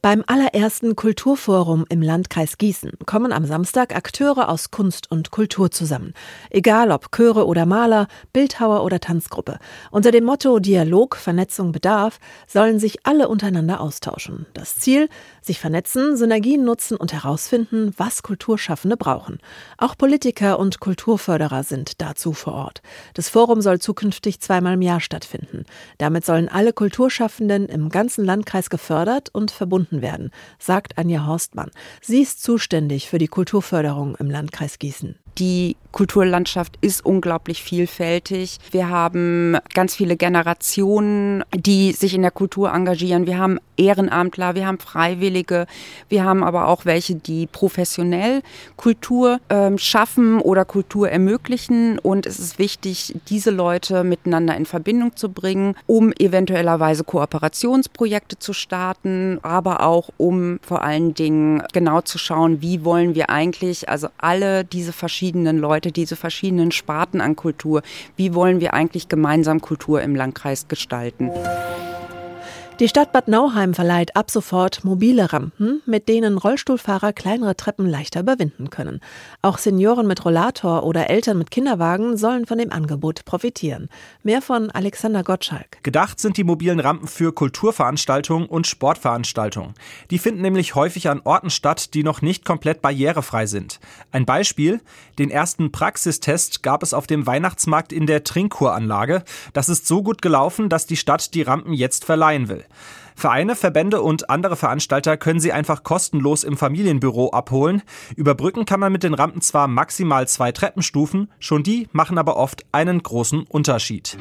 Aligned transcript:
Beim 0.00 0.22
allerersten 0.28 0.94
Kulturforum 0.94 1.84
im 1.88 2.02
Landkreis 2.02 2.56
Gießen 2.56 2.92
kommen 3.04 3.32
am 3.32 3.44
Samstag 3.44 3.96
Akteure 3.96 4.48
aus 4.48 4.70
Kunst 4.70 5.10
und 5.10 5.32
Kultur 5.32 5.72
zusammen. 5.72 6.14
Egal 6.50 6.92
ob 6.92 7.10
Chöre 7.10 7.48
oder 7.48 7.66
Maler, 7.66 8.06
Bildhauer 8.32 8.84
oder 8.84 9.00
Tanzgruppe. 9.00 9.58
Unter 9.90 10.12
dem 10.12 10.22
Motto 10.22 10.60
Dialog, 10.60 11.16
Vernetzung, 11.16 11.72
Bedarf 11.72 12.20
sollen 12.46 12.78
sich 12.78 13.04
alle 13.04 13.26
untereinander 13.26 13.80
austauschen. 13.80 14.46
Das 14.54 14.76
Ziel, 14.76 15.08
sich 15.42 15.58
vernetzen, 15.58 16.16
Synergien 16.16 16.64
nutzen 16.64 16.96
und 16.96 17.12
herausfinden, 17.12 17.92
was 17.96 18.22
Kulturschaffende 18.22 18.96
brauchen. 18.96 19.38
Auch 19.78 19.98
Politiker 19.98 20.60
und 20.60 20.78
Kulturförderer 20.78 21.64
sind 21.64 22.00
dazu 22.00 22.34
vor 22.34 22.52
Ort. 22.52 22.82
Das 23.14 23.28
Forum 23.28 23.60
soll 23.60 23.80
zukünftig 23.80 24.38
zweimal 24.38 24.74
im 24.74 24.82
Jahr 24.82 25.00
stattfinden. 25.00 25.64
Damit 25.98 26.24
sollen 26.24 26.48
alle 26.48 26.72
Kulturschaffenden 26.72 27.66
im 27.66 27.88
ganzen 27.88 28.24
Landkreis 28.24 28.70
gefördert 28.70 29.30
und 29.32 29.50
verbunden 29.50 29.87
gefunden 29.88 30.02
werden, 30.02 30.30
sagt 30.58 30.98
Anja 30.98 31.26
Horstmann. 31.26 31.70
Sie 32.00 32.20
ist 32.20 32.42
zuständig 32.42 33.08
für 33.08 33.18
die 33.18 33.28
Kulturförderung 33.28 34.16
im 34.16 34.30
Landkreis 34.30 34.78
Gießen. 34.78 35.16
Die 35.38 35.76
Kulturlandschaft 35.92 36.78
ist 36.80 37.04
unglaublich 37.04 37.62
vielfältig. 37.62 38.58
Wir 38.70 38.88
haben 38.88 39.56
ganz 39.74 39.94
viele 39.94 40.16
Generationen, 40.16 41.44
die 41.54 41.92
sich 41.92 42.14
in 42.14 42.22
der 42.22 42.30
Kultur 42.30 42.72
engagieren. 42.72 43.26
Wir 43.26 43.38
haben 43.38 43.58
Ehrenamtler, 43.76 44.54
wir 44.54 44.66
haben 44.66 44.78
Freiwillige, 44.78 45.66
wir 46.08 46.24
haben 46.24 46.44
aber 46.44 46.68
auch 46.68 46.84
welche, 46.84 47.14
die 47.14 47.46
professionell 47.46 48.42
Kultur 48.76 49.40
äh, 49.48 49.76
schaffen 49.78 50.40
oder 50.40 50.64
Kultur 50.64 51.08
ermöglichen. 51.08 51.98
Und 51.98 52.26
es 52.26 52.38
ist 52.38 52.58
wichtig, 52.58 53.14
diese 53.28 53.50
Leute 53.50 54.04
miteinander 54.04 54.56
in 54.56 54.66
Verbindung 54.66 55.16
zu 55.16 55.30
bringen, 55.30 55.74
um 55.86 56.12
eventuellerweise 56.12 57.04
Kooperationsprojekte 57.04 58.38
zu 58.38 58.52
starten, 58.52 59.38
aber 59.42 59.82
auch 59.82 60.10
um 60.16 60.58
vor 60.62 60.82
allen 60.82 61.14
Dingen 61.14 61.62
genau 61.72 62.02
zu 62.02 62.18
schauen, 62.18 62.60
wie 62.60 62.84
wollen 62.84 63.14
wir 63.14 63.30
eigentlich, 63.30 63.88
also 63.88 64.08
alle 64.18 64.64
diese 64.64 64.92
verschiedenen 65.28 65.58
Leute, 65.58 65.92
diese 65.92 66.16
verschiedenen 66.16 66.72
Sparten 66.72 67.20
an 67.20 67.36
Kultur, 67.36 67.82
wie 68.16 68.34
wollen 68.34 68.60
wir 68.60 68.72
eigentlich 68.72 69.08
gemeinsam 69.08 69.60
Kultur 69.60 70.00
im 70.00 70.16
Landkreis 70.16 70.68
gestalten. 70.68 71.30
Die 72.80 72.86
Stadt 72.86 73.10
Bad 73.10 73.26
Nauheim 73.26 73.74
verleiht 73.74 74.14
ab 74.14 74.30
sofort 74.30 74.84
mobile 74.84 75.32
Rampen, 75.32 75.82
mit 75.84 76.08
denen 76.08 76.38
Rollstuhlfahrer 76.38 77.12
kleinere 77.12 77.56
Treppen 77.56 77.86
leichter 77.86 78.20
überwinden 78.20 78.70
können. 78.70 79.00
Auch 79.42 79.58
Senioren 79.58 80.06
mit 80.06 80.24
Rollator 80.24 80.84
oder 80.84 81.10
Eltern 81.10 81.38
mit 81.38 81.50
Kinderwagen 81.50 82.16
sollen 82.16 82.46
von 82.46 82.56
dem 82.56 82.70
Angebot 82.70 83.24
profitieren. 83.24 83.88
Mehr 84.22 84.42
von 84.42 84.70
Alexander 84.70 85.24
Gottschalk. 85.24 85.82
Gedacht 85.82 86.20
sind 86.20 86.36
die 86.36 86.44
mobilen 86.44 86.78
Rampen 86.78 87.08
für 87.08 87.32
Kulturveranstaltungen 87.32 88.46
und 88.46 88.68
Sportveranstaltungen. 88.68 89.74
Die 90.12 90.20
finden 90.20 90.42
nämlich 90.42 90.76
häufig 90.76 91.08
an 91.08 91.20
Orten 91.24 91.50
statt, 91.50 91.94
die 91.94 92.04
noch 92.04 92.22
nicht 92.22 92.44
komplett 92.44 92.80
barrierefrei 92.80 93.46
sind. 93.46 93.80
Ein 94.12 94.24
Beispiel: 94.24 94.80
Den 95.18 95.32
ersten 95.32 95.72
Praxistest 95.72 96.62
gab 96.62 96.84
es 96.84 96.94
auf 96.94 97.08
dem 97.08 97.26
Weihnachtsmarkt 97.26 97.92
in 97.92 98.06
der 98.06 98.22
Trinkkuranlage. 98.22 99.24
Das 99.52 99.68
ist 99.68 99.88
so 99.88 100.04
gut 100.04 100.22
gelaufen, 100.22 100.68
dass 100.68 100.86
die 100.86 100.96
Stadt 100.96 101.34
die 101.34 101.42
Rampen 101.42 101.72
jetzt 101.72 102.04
verleihen 102.04 102.48
will. 102.48 102.64
Vereine, 103.14 103.56
Verbände 103.56 104.00
und 104.00 104.30
andere 104.30 104.56
Veranstalter 104.56 105.16
können 105.16 105.40
sie 105.40 105.52
einfach 105.52 105.82
kostenlos 105.82 106.44
im 106.44 106.56
Familienbüro 106.56 107.30
abholen. 107.30 107.82
Überbrücken 108.14 108.64
kann 108.64 108.78
man 108.78 108.92
mit 108.92 109.02
den 109.02 109.14
Rampen 109.14 109.40
zwar 109.40 109.66
maximal 109.66 110.28
zwei 110.28 110.52
Treppenstufen, 110.52 111.28
schon 111.40 111.64
die 111.64 111.88
machen 111.92 112.16
aber 112.18 112.36
oft 112.36 112.64
einen 112.70 113.02
großen 113.02 113.42
Unterschied. 113.42 114.16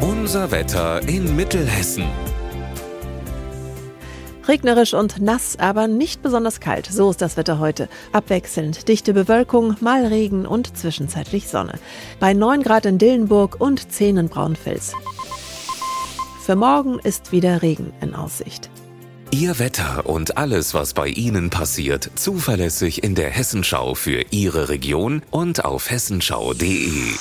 Unser 0.00 0.50
Wetter 0.50 1.06
in 1.06 1.36
Mittelhessen. 1.36 2.04
Regnerisch 4.48 4.94
und 4.94 5.20
nass, 5.20 5.56
aber 5.58 5.86
nicht 5.86 6.22
besonders 6.22 6.60
kalt. 6.60 6.86
So 6.86 7.10
ist 7.10 7.22
das 7.22 7.36
Wetter 7.36 7.58
heute. 7.58 7.88
Abwechselnd 8.12 8.88
dichte 8.88 9.14
Bewölkung, 9.14 9.76
mal 9.80 10.06
Regen 10.06 10.46
und 10.46 10.76
zwischenzeitlich 10.76 11.48
Sonne. 11.48 11.74
Bei 12.18 12.34
9 12.34 12.62
Grad 12.62 12.86
in 12.86 12.98
Dillenburg 12.98 13.60
und 13.60 13.92
10 13.92 14.16
in 14.16 14.28
Braunfels. 14.28 14.94
Für 16.44 16.56
morgen 16.56 16.98
ist 16.98 17.30
wieder 17.30 17.62
Regen 17.62 17.92
in 18.00 18.16
Aussicht. 18.16 18.68
Ihr 19.30 19.60
Wetter 19.60 20.06
und 20.06 20.38
alles, 20.38 20.74
was 20.74 20.92
bei 20.92 21.06
Ihnen 21.06 21.50
passiert, 21.50 22.10
zuverlässig 22.16 23.04
in 23.04 23.14
der 23.14 23.30
Hessenschau 23.30 23.94
für 23.94 24.24
Ihre 24.32 24.68
Region 24.68 25.22
und 25.30 25.64
auf 25.64 25.88
hessenschau.de. 25.88 27.12